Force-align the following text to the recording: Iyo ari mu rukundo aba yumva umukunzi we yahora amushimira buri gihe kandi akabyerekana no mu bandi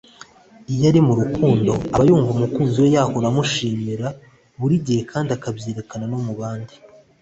Iyo 0.73 0.83
ari 0.89 0.99
mu 1.07 1.13
rukundo 1.19 1.71
aba 1.93 2.03
yumva 2.09 2.29
umukunzi 2.31 2.77
we 2.83 2.89
yahora 2.95 3.25
amushimira 3.29 4.07
buri 4.59 4.75
gihe 4.85 5.01
kandi 5.11 5.29
akabyerekana 5.33 6.05
no 6.11 6.19
mu 6.25 6.33
bandi 6.39 6.75